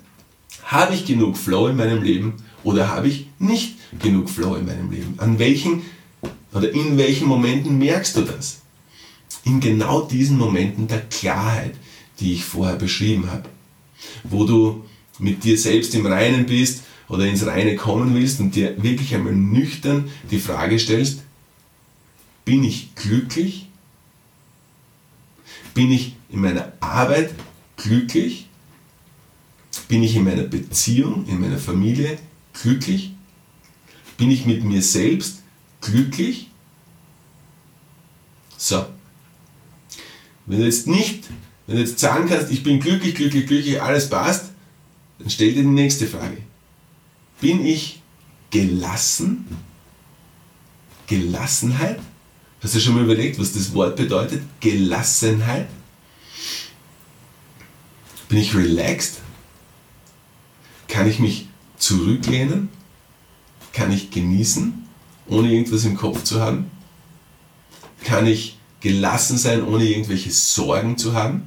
habe 0.65 0.95
ich 0.95 1.05
genug 1.05 1.37
Flow 1.37 1.67
in 1.69 1.77
meinem 1.77 2.03
Leben 2.03 2.35
oder 2.63 2.89
habe 2.89 3.09
ich 3.09 3.27
nicht 3.39 3.77
genug 4.01 4.31
Flow 4.31 4.55
in 4.55 4.67
meinem 4.67 4.91
Leben? 4.91 5.15
An 5.19 5.39
welchen 5.39 5.83
oder 6.55 6.71
in 6.71 6.99
welchen 6.99 7.27
Momenten 7.27 7.79
merkst 7.79 8.17
du 8.17 8.23
das? 8.23 8.61
In 9.45 9.59
genau 9.59 10.03
diesen 10.03 10.39
Momenten 10.39 10.87
der 10.87 11.01
Klarheit, 11.01 11.75
die 12.21 12.35
ich 12.35 12.45
vorher 12.45 12.77
beschrieben 12.77 13.31
habe. 13.31 13.49
Wo 14.23 14.45
du 14.45 14.85
mit 15.19 15.45
dir 15.45 15.59
selbst 15.59 15.95
im 15.95 16.07
Reinen 16.07 16.47
bist 16.47 16.83
oder 17.13 17.27
ins 17.27 17.45
Reine 17.45 17.77
kommen 17.77 18.15
willst 18.15 18.41
und 18.41 18.55
dir 18.55 18.83
wirklich 18.83 19.15
einmal 19.15 19.35
nüchtern 19.35 20.09
die 20.31 20.39
Frage 20.39 20.79
stellst, 20.79 21.21
bin 22.47 22.65
ich 22.65 22.95
glücklich? 22.95 23.69
Bin 25.75 25.93
ich 25.93 26.17
in 26.31 26.41
meiner 26.41 26.73
Arbeit 26.81 27.35
glücklich? 27.77 28.49
Bin 29.89 30.03
ich 30.03 30.17
in 30.17 30.25
meiner 30.25 30.45
Beziehung, 30.45 31.27
in 31.29 31.39
meiner 31.39 31.59
Familie 31.59 32.17
glücklich? 32.55 33.13
Bin 34.17 34.31
ich 34.31 34.47
mit 34.47 34.65
mir 34.65 34.81
selbst 34.81 35.43
glücklich? 35.83 36.49
So. 38.57 38.87
Wenn 40.47 40.61
du 40.61 40.65
jetzt 40.65 40.87
nicht, 40.87 41.29
wenn 41.67 41.77
du 41.77 41.83
jetzt 41.83 41.99
sagen 41.99 42.27
kannst, 42.27 42.51
ich 42.51 42.63
bin 42.63 42.81
glücklich, 42.81 43.15
glücklich, 43.15 43.47
glücklich, 43.47 43.83
alles 43.83 44.09
passt, 44.09 44.47
dann 45.19 45.29
stell 45.29 45.53
dir 45.53 45.61
die 45.61 45.69
nächste 45.69 46.07
Frage. 46.07 46.39
Bin 47.43 47.67
ich 47.67 48.01
gelassen? 48.53 49.49
Gelassenheit? 51.09 51.99
Hast 52.63 52.77
du 52.77 52.81
schon 52.81 52.95
mal 52.95 53.03
überlegt, 53.03 53.41
was 53.41 53.53
das 53.53 53.75
Wort 53.75 53.97
bedeutet? 53.97 54.45
Gelassenheit? 54.61 55.69
Bin 58.29 58.39
ich 58.39 58.55
relaxed? 58.55 59.23
Kann 60.87 61.09
ich 61.09 61.19
mich 61.19 61.49
zurücklehnen? 61.79 62.69
Kann 63.73 63.91
ich 63.91 64.13
genießen, 64.13 64.89
ohne 65.27 65.51
irgendwas 65.51 65.85
im 65.85 65.97
Kopf 65.97 66.23
zu 66.23 66.41
haben? 66.41 66.71
Kann 68.05 68.29
ich 68.29 68.57
gelassen 68.79 69.37
sein, 69.37 69.65
ohne 69.65 69.85
irgendwelche 69.85 70.31
Sorgen 70.31 70.97
zu 70.97 71.15
haben? 71.15 71.43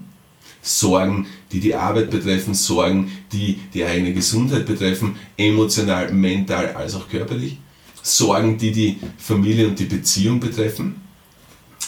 Sorgen, 0.62 1.28
die 1.56 1.62
die 1.62 1.76
Arbeit 1.76 2.10
betreffen, 2.12 2.54
Sorgen, 2.54 3.10
die 3.32 3.62
die 3.74 3.86
eigene 3.86 4.14
Gesundheit 4.14 4.66
betreffen, 4.66 5.16
emotional, 5.38 6.12
mental 6.12 6.74
als 6.74 6.96
auch 6.96 7.08
körperlich, 7.08 7.58
Sorgen, 8.02 8.58
die 8.58 8.74
die 8.74 8.98
Familie 9.18 9.70
und 9.70 9.80
die 9.80 9.86
Beziehung 9.86 10.42
betreffen. 10.42 11.02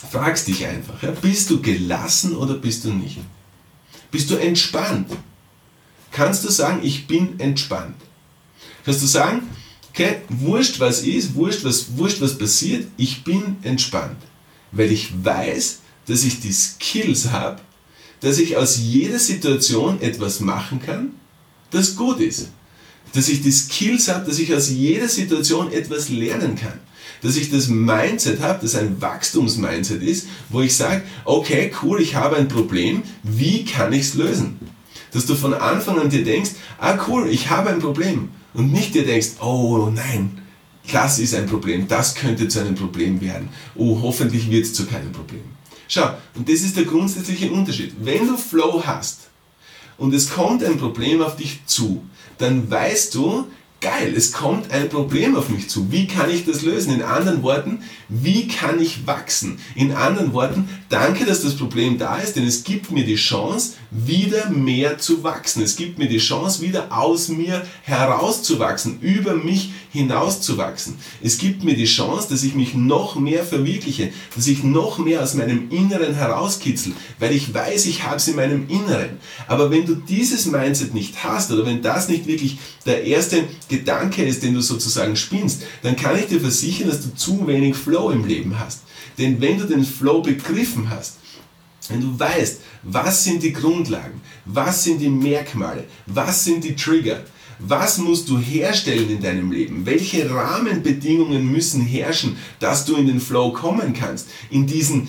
Fragst 0.10 0.48
dich 0.48 0.66
einfach, 0.66 1.04
ja, 1.04 1.12
bist 1.12 1.50
du 1.50 1.62
gelassen 1.62 2.38
oder 2.38 2.54
bist 2.54 2.86
du 2.86 2.94
nicht? 2.94 3.20
Bist 4.10 4.32
du 4.32 4.36
entspannt? 4.36 5.10
Kannst 6.12 6.46
du 6.46 6.50
sagen, 6.50 6.80
ich 6.82 7.08
bin 7.08 7.38
entspannt? 7.40 7.98
Kannst 8.86 9.02
du 9.04 9.08
sagen, 9.08 9.42
okay, 9.90 10.22
wurscht 10.30 10.80
was 10.80 11.02
ist, 11.02 11.36
wurscht 11.36 11.66
was, 11.66 11.98
wurscht 11.98 12.22
was 12.22 12.38
passiert, 12.38 12.88
ich 12.96 13.26
bin 13.26 13.58
entspannt. 13.64 14.22
Weil 14.72 14.94
ich 14.94 15.12
weiß, 15.22 15.80
dass 16.06 16.24
ich 16.24 16.40
die 16.40 16.54
Skills 16.54 17.32
habe, 17.32 17.60
dass 18.20 18.40
ich 18.40 18.58
aus 18.58 18.78
jeder 18.78 19.20
Situation 19.20 20.02
etwas 20.02 20.40
machen 20.40 20.82
kann, 20.84 21.12
das 21.72 21.96
gut 21.96 22.20
ist. 22.20 22.50
Dass 23.14 23.30
ich 23.30 23.42
die 23.42 23.52
Skills 23.52 24.08
habe, 24.08 24.26
dass 24.26 24.40
ich 24.40 24.54
aus 24.54 24.70
jeder 24.70 25.08
Situation 25.08 25.72
etwas 25.72 26.10
lernen 26.10 26.56
kann. 26.56 26.80
Dass 27.22 27.36
ich 27.36 27.50
das 27.50 27.68
Mindset 27.68 28.42
habe, 28.42 28.60
das 28.62 28.76
ein 28.76 29.02
Wachstumsmindset 29.02 30.04
ist, 30.04 30.28
wo 30.50 30.62
ich 30.62 30.76
sage, 30.76 31.02
okay, 31.26 31.72
cool, 31.82 32.02
ich 32.02 32.16
habe 32.16 32.36
ein 32.36 32.48
Problem, 32.48 33.02
wie 33.24 33.66
kann 33.66 33.94
ich 33.94 34.02
es 34.02 34.14
lösen? 34.14 34.60
Dass 35.12 35.26
du 35.26 35.36
von 35.36 35.54
Anfang 35.54 36.00
an 36.00 36.10
dir 36.10 36.24
denkst, 36.24 36.52
ah 36.80 36.98
cool, 37.08 37.28
ich 37.30 37.50
habe 37.50 37.70
ein 37.70 37.80
Problem. 37.80 38.30
Und 38.54 38.72
nicht 38.72 38.94
dir 38.94 39.06
denkst, 39.06 39.42
oh 39.42 39.90
nein, 39.94 40.42
das 40.92 41.20
ist 41.20 41.34
ein 41.34 41.48
Problem, 41.48 41.88
das 41.88 42.16
könnte 42.16 42.48
zu 42.48 42.60
einem 42.60 42.76
Problem 42.76 43.20
werden. 43.22 43.50
Oh, 43.76 44.00
hoffentlich 44.02 44.50
wird 44.50 44.66
es 44.66 44.74
zu 44.74 44.86
keinem 44.86 45.12
Problem. 45.12 45.57
Schau, 45.88 46.10
und 46.36 46.50
das 46.50 46.62
ist 46.62 46.76
der 46.76 46.86
grundsätzliche 46.86 47.52
Unterschied. 47.52 47.94
Wenn 48.02 48.28
du 48.28 48.38
Flow 48.38 48.84
hast 48.86 49.30
und 49.98 50.14
es 50.14 50.30
kommt 50.30 50.64
ein 50.64 50.78
Problem 50.78 51.22
auf 51.22 51.36
dich 51.36 51.66
zu, 51.66 52.04
dann 52.38 52.70
weißt 52.70 53.16
du, 53.16 53.48
geil, 53.80 54.14
es 54.16 54.32
kommt 54.32 54.72
ein 54.72 54.90
Problem 54.90 55.36
auf 55.36 55.50
mich 55.50 55.70
zu. 55.70 55.92
Wie 55.92 56.08
kann 56.08 56.30
ich 56.30 56.46
das 56.46 56.64
lösen? 56.64 56.94
In 56.94 57.04
anderen 57.04 57.44
Worten, 57.44 57.84
wie 58.10 58.48
kann 58.48 58.82
ich 58.82 59.06
wachsen? 59.06 59.60
In 59.76 59.92
anderen 59.92 60.34
Worten, 60.34 60.68
danke, 60.90 61.26
dass 61.26 61.44
das 61.44 61.56
Problem 61.56 61.98
da 61.98 62.18
ist, 62.18 62.36
denn 62.36 62.48
es 62.48 62.64
gibt 62.64 62.92
mir 62.92 63.06
die 63.06 63.16
Chance, 63.16 63.74
wieder 63.92 64.50
mehr 64.50 64.98
zu 64.98 65.24
wachsen. 65.24 65.62
Es 65.62 65.76
gibt 65.76 66.00
mir 66.00 66.08
die 66.08 66.18
Chance, 66.18 66.62
wieder 66.62 66.88
aus 66.98 67.28
mir 67.28 67.66
herauszuwachsen, 67.84 69.00
über 69.02 69.36
mich 69.36 69.72
hinauszuwachsen. 69.92 70.96
Es 71.22 71.38
gibt 71.38 71.64
mir 71.64 71.76
die 71.76 71.86
Chance, 71.86 72.28
dass 72.30 72.44
ich 72.44 72.56
mich 72.56 72.74
noch 72.74 73.16
mehr 73.16 73.44
verwirkliche, 73.44 74.12
dass 74.36 74.48
ich 74.48 74.64
noch 74.64 74.98
mehr 74.98 75.22
aus 75.24 75.34
meinem 75.34 75.70
Inneren 75.72 76.16
herauskitzel, 76.16 76.94
weil 77.20 77.34
ich 77.34 77.54
weiß, 77.54 77.86
ich 77.86 78.04
habe 78.04 78.18
es 78.18 78.28
in 78.28 78.36
meinem 78.36 78.68
Inneren. 78.70 79.18
Aber 79.48 79.72
wenn 79.72 79.86
du 79.86 79.96
dieses 79.96 80.46
Mindset 80.46 80.94
nicht 80.94 81.24
hast 81.24 81.52
oder 81.52 81.66
wenn 81.66 81.82
das 81.82 82.10
nicht 82.10 82.28
wirklich 82.28 82.58
der 82.86 83.04
erste 83.04 83.44
Gedanke 83.70 84.24
ist, 84.24 84.44
den 84.44 84.54
du 84.54 84.62
sozusagen 84.62 85.16
spinnst, 85.16 85.64
dann 85.84 85.96
kann 85.96 86.18
ich 86.18 86.28
dir 86.28 86.40
versichern, 86.40 86.90
dass 86.90 87.02
du 87.02 87.16
zu 87.16 87.48
wenig 87.48 87.76
Flow 87.76 88.12
im 88.12 88.26
Leben 88.26 88.60
hast. 88.60 88.82
Denn 89.18 89.42
wenn 89.42 89.58
du 89.58 89.66
den 89.66 89.84
Flow 89.84 90.22
begriffen 90.22 90.90
hast, 90.90 91.16
wenn 91.90 92.02
du 92.02 92.20
weißt, 92.20 92.62
was 92.84 93.24
sind 93.24 93.44
die 93.44 93.54
Grundlagen, 93.54 94.22
was 94.46 94.84
sind 94.84 95.00
die 95.00 95.10
Merkmale, 95.10 95.86
was 96.06 96.44
sind 96.44 96.64
die 96.64 96.76
Trigger, 96.76 97.24
was 97.60 97.98
musst 97.98 98.30
du 98.30 98.38
herstellen 98.38 99.10
in 99.10 99.22
deinem 99.22 99.52
Leben? 99.52 99.86
Welche 99.86 100.30
Rahmenbedingungen 100.30 101.52
müssen 101.52 101.82
herrschen, 101.82 102.38
dass 102.60 102.86
du 102.86 102.96
in 102.96 103.08
den 103.08 103.20
Flow 103.20 103.52
kommen 103.52 103.94
kannst? 103.94 104.28
In 104.50 104.68
diesen 104.68 105.08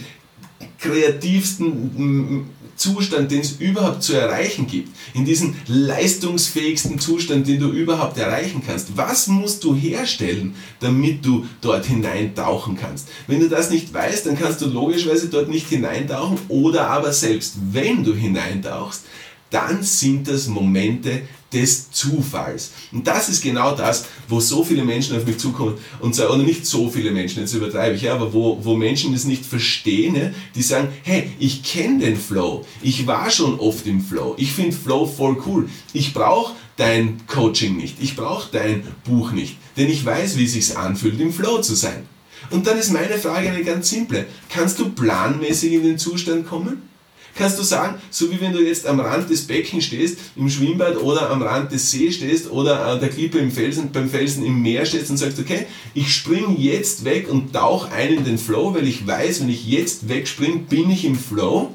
kreativsten 0.79 2.47
Zustand, 2.79 3.33
den 3.33 3.41
es 3.41 3.53
überhaupt 3.59 4.03
zu 4.03 4.15
erreichen 4.15 4.67
gibt, 4.67 4.91
in 5.13 5.25
diesen 5.25 5.57
leistungsfähigsten 5.67 7.01
Zustand, 7.01 7.49
den 7.49 7.59
du 7.59 7.71
überhaupt 7.71 8.17
erreichen 8.19 8.63
kannst. 8.65 8.97
Was 8.97 9.27
musst 9.27 9.65
du 9.65 9.75
herstellen, 9.75 10.55
damit 10.79 11.27
du 11.27 11.45
dort 11.61 11.87
hineintauchen 11.87 12.77
kannst? 12.77 13.09
Wenn 13.27 13.41
du 13.41 13.49
das 13.49 13.71
nicht 13.71 13.93
weißt, 13.93 14.27
dann 14.27 14.39
kannst 14.39 14.61
du 14.61 14.67
logischerweise 14.67 15.29
dort 15.29 15.49
nicht 15.49 15.69
hineintauchen 15.69 16.39
oder 16.49 16.89
aber 16.89 17.13
selbst 17.13 17.57
wenn 17.73 18.05
du 18.05 18.15
hineintauchst, 18.15 19.03
dann 19.51 19.83
sind 19.83 20.29
das 20.29 20.47
Momente 20.47 21.23
des 21.53 21.91
Zufalls. 21.91 22.73
Und 22.93 23.07
das 23.07 23.29
ist 23.29 23.43
genau 23.43 23.75
das, 23.75 24.07
wo 24.29 24.41
so 24.41 24.63
viele 24.63 24.85
Menschen 24.85 25.17
auf 25.17 25.25
mich 25.25 25.39
zukommen. 25.39 25.79
Und 26.01 26.15
sagen, 26.15 26.35
oder 26.35 26.43
nicht 26.43 26.67
so 26.67 26.91
viele 26.91 27.11
Menschen, 27.11 27.41
jetzt 27.41 27.55
übertreibe 27.55 27.97
ich, 27.97 28.03
ja, 28.03 28.15
aber 28.15 28.33
wo, 28.33 28.59
wo 28.63 28.77
Menschen 28.77 29.13
das 29.13 29.25
nicht 29.25 29.47
verstehen, 29.47 30.15
ja, 30.15 30.31
die 30.55 30.63
sagen, 30.63 30.89
hey, 31.03 31.31
ich 31.39 31.63
kenne 31.63 32.01
den 32.01 32.17
Flow, 32.17 32.65
ich 32.83 33.07
war 33.07 33.31
schon 33.31 33.59
oft 33.59 33.87
im 33.87 34.01
Flow, 34.01 34.35
ich 34.37 34.53
finde 34.53 34.77
Flow 34.77 35.07
voll 35.07 35.43
cool, 35.47 35.69
ich 35.93 36.13
brauche 36.13 36.55
dein 36.77 37.27
Coaching 37.27 37.77
nicht, 37.77 37.97
ich 38.01 38.15
brauche 38.15 38.51
dein 38.53 38.87
Buch 39.05 39.33
nicht, 39.33 39.57
denn 39.77 39.89
ich 39.89 40.05
weiß, 40.05 40.37
wie 40.37 40.45
es 40.45 40.53
sich 40.53 40.77
anfühlt, 40.77 41.21
im 41.21 41.33
Flow 41.33 41.61
zu 41.61 41.75
sein. 41.75 42.07
Und 42.51 42.67
dann 42.67 42.79
ist 42.79 42.93
meine 42.93 43.19
Frage 43.19 43.51
eine 43.51 43.65
ganz 43.65 43.91
simple, 43.91 44.27
kannst 44.49 44.79
du 44.79 44.91
planmäßig 44.91 45.73
in 45.73 45.83
den 45.83 45.99
Zustand 45.99 46.47
kommen? 46.47 46.88
Kannst 47.35 47.59
du 47.59 47.63
sagen, 47.63 48.01
so 48.11 48.31
wie 48.31 48.41
wenn 48.41 48.53
du 48.53 48.61
jetzt 48.61 48.87
am 48.87 48.99
Rand 49.01 49.31
des 49.31 49.47
Beckens 49.47 49.85
stehst, 49.85 50.19
im 50.37 50.49
Schwimmbad 50.49 50.97
oder 50.97 51.31
am 51.31 51.43
Rand 51.43 51.71
des 51.71 51.91
Sees 51.91 52.17
stehst 52.17 52.51
oder 52.51 52.87
an 52.87 53.01
der 53.01 53.11
Klippe 53.11 53.39
im 53.39 53.53
Felsen, 53.53 53.93
beim 53.93 54.11
Felsen 54.11 54.45
im 54.45 54.61
Meer 54.61 54.85
stehst 54.87 55.11
und 55.11 55.19
sagst, 55.19 55.39
okay, 55.39 55.67
ich 55.95 56.13
spring 56.13 56.57
jetzt 56.59 57.05
weg 57.05 57.29
und 57.31 57.53
tauche 57.53 57.93
ein 57.93 58.15
in 58.15 58.25
den 58.25 58.39
Flow, 58.39 58.75
weil 58.75 58.89
ich 58.89 59.07
weiß, 59.07 59.41
wenn 59.41 59.51
ich 59.51 59.67
jetzt 59.67 60.09
wegspring, 60.09 60.65
bin 60.65 60.91
ich 60.91 61.05
im 61.05 61.17
Flow. 61.17 61.73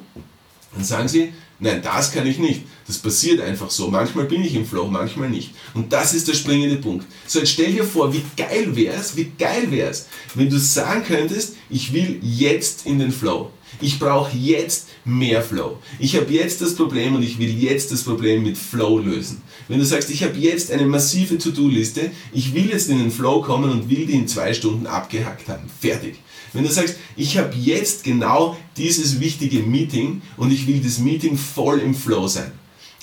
Dann 0.73 0.83
sagen 0.83 1.07
sie, 1.07 1.33
nein, 1.59 1.81
das 1.81 2.11
kann 2.11 2.27
ich 2.27 2.39
nicht. 2.39 2.63
Das 2.85 2.97
passiert 2.97 3.39
einfach 3.39 3.69
so. 3.69 3.87
Manchmal 3.87 4.25
bin 4.25 4.43
ich 4.43 4.55
im 4.55 4.65
Flow, 4.65 4.87
manchmal 4.87 5.29
nicht. 5.29 5.51
Und 5.73 5.93
das 5.93 6.13
ist 6.13 6.27
der 6.27 6.33
springende 6.33 6.75
Punkt. 6.75 7.05
So, 7.25 7.39
jetzt 7.39 7.51
stell 7.51 7.71
dir 7.71 7.85
vor, 7.85 8.13
wie 8.13 8.23
geil 8.35 8.75
wär's, 8.75 9.15
wie 9.15 9.31
geil 9.37 9.71
wär's, 9.71 10.07
wenn 10.35 10.49
du 10.49 10.59
sagen 10.59 11.03
könntest, 11.07 11.55
ich 11.69 11.93
will 11.93 12.19
jetzt 12.21 12.85
in 12.85 12.99
den 12.99 13.11
Flow. 13.11 13.51
Ich 13.81 13.99
brauche 13.99 14.35
jetzt 14.37 14.87
mehr 15.05 15.41
Flow. 15.41 15.79
Ich 15.99 16.15
habe 16.15 16.31
jetzt 16.31 16.61
das 16.61 16.75
Problem 16.75 17.15
und 17.15 17.23
ich 17.23 17.37
will 17.39 17.49
jetzt 17.61 17.91
das 17.91 18.03
Problem 18.03 18.43
mit 18.43 18.57
Flow 18.57 18.99
lösen. 18.99 19.41
Wenn 19.67 19.79
du 19.79 19.85
sagst, 19.85 20.09
ich 20.09 20.23
habe 20.23 20.37
jetzt 20.37 20.71
eine 20.71 20.85
massive 20.85 21.37
To-Do-Liste, 21.37 22.11
ich 22.31 22.53
will 22.53 22.69
jetzt 22.69 22.89
in 22.89 22.99
den 22.99 23.11
Flow 23.11 23.41
kommen 23.41 23.71
und 23.71 23.89
will 23.89 24.05
die 24.05 24.13
in 24.13 24.27
zwei 24.27 24.53
Stunden 24.53 24.87
abgehackt 24.87 25.49
haben. 25.49 25.69
Fertig. 25.79 26.15
Wenn 26.53 26.63
du 26.63 26.71
sagst, 26.71 26.95
ich 27.15 27.37
habe 27.37 27.55
jetzt 27.55 28.03
genau 28.03 28.55
dieses 28.77 29.19
wichtige 29.19 29.59
Meeting 29.59 30.21
und 30.37 30.51
ich 30.51 30.67
will 30.67 30.79
das 30.81 30.99
Meeting 30.99 31.37
voll 31.37 31.79
im 31.79 31.95
Flow 31.95 32.27
sein. 32.27 32.51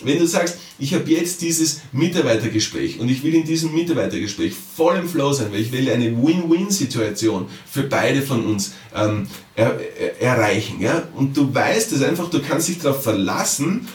Wenn 0.04 0.19
du 0.19 0.26
sagst, 0.26 0.59
ich 0.78 0.95
habe 0.95 1.11
jetzt 1.11 1.42
dieses 1.42 1.80
Mitarbeitergespräch 1.92 2.99
und 2.99 3.09
ich 3.09 3.23
will 3.23 3.35
in 3.35 3.45
diesem 3.45 3.75
Mitarbeitergespräch 3.75 4.54
voll 4.76 4.97
im 4.97 5.09
Flow 5.09 5.33
sein, 5.33 5.52
weil 5.52 5.61
ich 5.61 5.73
will 5.73 5.90
eine 5.90 6.11
Win-Win-Situation 6.16 7.47
für 7.71 7.83
beide 7.83 8.23
von 8.23 8.45
uns 8.45 8.73
ähm, 8.95 9.26
er, 9.54 9.78
er, 9.99 10.21
erreichen. 10.21 10.80
Ja? 10.80 11.09
Und 11.14 11.37
du 11.37 11.54
weißt 11.54 11.92
es 11.92 12.02
einfach, 12.02 12.30
du 12.30 12.40
kannst 12.40 12.69
dich 12.69 12.78
darauf 12.78 13.02
verlassen 13.02 13.88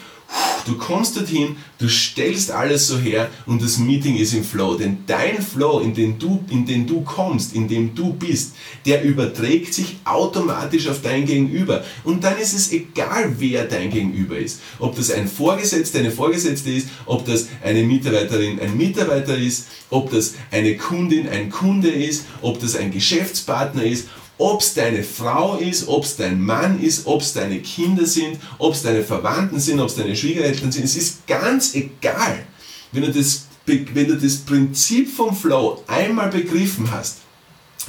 Du 0.66 0.76
kommst 0.76 1.16
dorthin, 1.16 1.56
du 1.78 1.88
stellst 1.88 2.50
alles 2.50 2.88
so 2.88 2.98
her 2.98 3.30
und 3.46 3.62
das 3.62 3.78
Meeting 3.78 4.16
ist 4.16 4.34
im 4.34 4.42
Flow. 4.42 4.74
Denn 4.74 4.98
dein 5.06 5.40
Flow, 5.40 5.78
in 5.78 5.94
den 5.94 6.18
du, 6.18 6.44
in 6.50 6.66
den 6.66 6.88
du 6.88 7.02
kommst, 7.02 7.54
in 7.54 7.68
dem 7.68 7.94
du 7.94 8.12
bist, 8.12 8.54
der 8.84 9.04
überträgt 9.04 9.72
sich 9.72 9.96
automatisch 10.04 10.88
auf 10.88 11.02
dein 11.02 11.24
Gegenüber. 11.24 11.84
Und 12.02 12.24
dann 12.24 12.36
ist 12.38 12.52
es 12.52 12.72
egal, 12.72 13.36
wer 13.38 13.64
dein 13.64 13.90
Gegenüber 13.90 14.36
ist. 14.38 14.60
Ob 14.80 14.96
das 14.96 15.12
ein 15.12 15.28
Vorgesetzter, 15.28 16.00
eine 16.00 16.10
Vorgesetzte 16.10 16.70
ist, 16.70 16.88
ob 17.06 17.24
das 17.24 17.46
eine 17.62 17.84
Mitarbeiterin, 17.84 18.58
ein 18.58 18.76
Mitarbeiter 18.76 19.38
ist, 19.38 19.68
ob 19.90 20.10
das 20.10 20.34
eine 20.50 20.76
Kundin, 20.76 21.28
ein 21.28 21.48
Kunde 21.48 21.90
ist, 21.90 22.24
ob 22.42 22.58
das 22.58 22.74
ein 22.74 22.90
Geschäftspartner 22.90 23.84
ist 23.84 24.08
ob 24.38 24.60
es 24.60 24.74
deine 24.74 25.02
Frau 25.02 25.56
ist, 25.56 25.88
ob 25.88 26.04
es 26.04 26.16
dein 26.16 26.40
Mann 26.40 26.80
ist, 26.80 27.06
ob 27.06 27.22
es 27.22 27.32
deine 27.32 27.60
Kinder 27.60 28.06
sind, 28.06 28.38
ob 28.58 28.74
es 28.74 28.82
deine 28.82 29.02
Verwandten 29.02 29.58
sind, 29.58 29.80
ob 29.80 29.88
es 29.88 29.96
deine 29.96 30.14
Schwiegereltern 30.14 30.70
sind, 30.70 30.84
es 30.84 30.96
ist 30.96 31.26
ganz 31.26 31.74
egal. 31.74 32.44
Wenn 32.92 33.02
du, 33.02 33.12
das, 33.12 33.46
wenn 33.66 34.08
du 34.08 34.16
das 34.16 34.36
Prinzip 34.38 35.10
vom 35.14 35.34
Flow 35.34 35.82
einmal 35.86 36.28
begriffen 36.28 36.90
hast, 36.90 37.18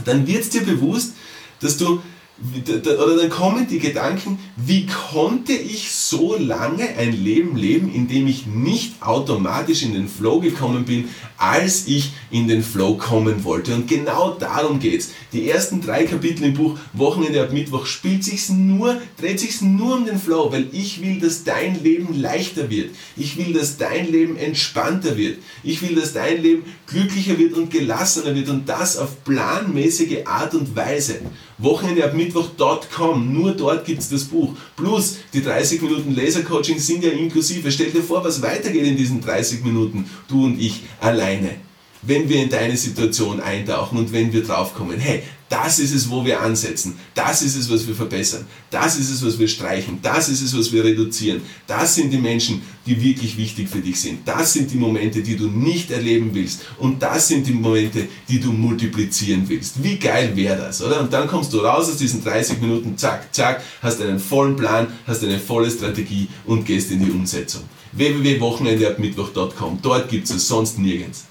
dann 0.05 0.25
wird 0.25 0.43
es 0.43 0.49
dir 0.49 0.63
bewusst, 0.63 1.13
dass 1.59 1.77
du 1.77 2.01
oder 2.39 3.17
dann 3.17 3.29
kommen 3.29 3.67
die 3.67 3.79
Gedanken, 3.79 4.37
wie 4.55 4.85
konnte 4.85 5.53
ich 5.53 5.91
so 5.91 6.37
lange 6.37 6.87
ein 6.97 7.11
Leben 7.11 7.57
leben, 7.57 7.91
in 7.91 8.07
dem 8.07 8.27
ich 8.27 8.45
nicht 8.45 9.01
automatisch 9.01 9.81
in 9.81 9.93
den 9.93 10.07
Flow 10.07 10.39
gekommen 10.39 10.85
bin, 10.85 11.09
als 11.37 11.87
ich 11.87 12.11
in 12.29 12.47
den 12.47 12.63
Flow 12.63 12.95
kommen 12.95 13.43
wollte. 13.43 13.73
Und 13.73 13.87
genau 13.87 14.35
darum 14.39 14.79
geht's. 14.79 15.11
Die 15.33 15.49
ersten 15.49 15.81
drei 15.81 16.03
Kapitel 16.03 16.43
im 16.45 16.53
Buch 16.53 16.77
Wochenende 16.93 17.41
ab 17.41 17.51
Mittwoch 17.51 17.85
spielt 17.85 18.23
sich's 18.23 18.49
nur, 18.49 19.01
dreht 19.19 19.39
sich 19.39 19.61
nur 19.61 19.97
um 19.97 20.05
den 20.05 20.19
Flow, 20.19 20.51
weil 20.51 20.67
ich 20.71 21.01
will, 21.01 21.19
dass 21.19 21.43
dein 21.43 21.81
Leben 21.83 22.19
leichter 22.19 22.69
wird. 22.69 22.91
Ich 23.15 23.37
will, 23.37 23.53
dass 23.53 23.77
dein 23.77 24.11
Leben 24.11 24.37
entspannter 24.37 25.17
wird. 25.17 25.39
Ich 25.63 25.81
will, 25.81 25.95
dass 25.95 26.13
dein 26.13 26.41
Leben 26.41 26.63
glücklicher 26.85 27.37
wird 27.37 27.53
und 27.53 27.71
gelassener 27.71 28.35
wird 28.35 28.49
und 28.49 28.69
das 28.69 28.97
auf 28.97 29.23
planmäßige 29.23 30.25
Art 30.25 30.53
und 30.53 30.75
Weise. 30.75 31.19
Wochenende 31.57 32.03
ab 32.03 32.13
Mittwoch.com, 32.13 33.33
nur 33.33 33.53
dort 33.53 33.85
gibt 33.85 34.01
es 34.01 34.09
das 34.09 34.25
Buch. 34.25 34.53
Plus 34.75 35.17
die 35.33 35.41
30 35.41 35.81
Minuten 35.81 36.15
Lasercoaching 36.15 36.79
sind 36.79 37.03
ja 37.03 37.11
inklusive. 37.11 37.71
Stell 37.71 37.91
dir 37.91 38.03
vor, 38.03 38.23
was 38.23 38.41
weitergeht 38.41 38.85
in 38.85 38.97
diesen 38.97 39.21
30 39.21 39.63
Minuten, 39.63 40.09
du 40.27 40.45
und 40.45 40.59
ich 40.59 40.83
alleine 40.99 41.66
wenn 42.07 42.29
wir 42.29 42.41
in 42.41 42.49
deine 42.49 42.77
Situation 42.77 43.39
eintauchen 43.39 43.97
und 43.97 44.13
wenn 44.13 44.31
wir 44.31 44.43
draufkommen, 44.43 44.97
hey, 44.99 45.23
das 45.49 45.79
ist 45.79 45.93
es, 45.93 46.09
wo 46.09 46.25
wir 46.25 46.41
ansetzen, 46.41 46.97
das 47.13 47.41
ist 47.41 47.55
es, 47.55 47.69
was 47.71 47.87
wir 47.87 47.95
verbessern, 47.95 48.45
das 48.69 48.97
ist 48.97 49.09
es, 49.09 49.25
was 49.25 49.39
wir 49.39 49.47
streichen, 49.47 49.99
das 50.01 50.27
ist 50.27 50.41
es, 50.41 50.57
was 50.57 50.71
wir 50.73 50.83
reduzieren, 50.83 51.41
das 51.65 51.95
sind 51.95 52.11
die 52.11 52.17
Menschen, 52.17 52.61
die 52.85 53.01
wirklich 53.01 53.37
wichtig 53.37 53.69
für 53.69 53.79
dich 53.79 53.99
sind, 53.99 54.27
das 54.27 54.53
sind 54.53 54.71
die 54.71 54.77
Momente, 54.77 55.21
die 55.21 55.37
du 55.37 55.47
nicht 55.47 55.91
erleben 55.91 56.31
willst 56.33 56.61
und 56.79 57.01
das 57.01 57.29
sind 57.29 57.47
die 57.47 57.53
Momente, 57.53 58.07
die 58.27 58.39
du 58.39 58.51
multiplizieren 58.51 59.47
willst. 59.47 59.81
Wie 59.81 59.97
geil 59.97 60.35
wäre 60.35 60.57
das, 60.57 60.81
oder? 60.81 60.99
Und 60.99 61.13
dann 61.13 61.27
kommst 61.27 61.53
du 61.53 61.59
raus 61.59 61.89
aus 61.89 61.97
diesen 61.97 62.23
30 62.23 62.59
Minuten, 62.61 62.97
zack, 62.97 63.33
zack, 63.33 63.63
hast 63.81 64.01
einen 64.01 64.19
vollen 64.19 64.55
Plan, 64.55 64.87
hast 65.05 65.23
eine 65.23 65.39
volle 65.39 65.71
Strategie 65.71 66.27
und 66.45 66.65
gehst 66.65 66.91
in 66.91 67.03
die 67.03 67.11
Umsetzung. 67.11 67.61
www.wochenendeabmittwoch.com, 67.93 69.79
dort 69.81 70.09
gibt 70.09 70.25
es 70.25 70.35
es 70.35 70.47
sonst 70.47 70.77
nirgends. 70.77 71.25